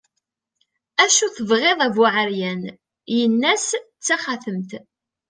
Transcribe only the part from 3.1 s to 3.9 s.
yenna-as d